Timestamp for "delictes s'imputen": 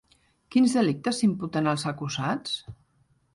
0.77-1.69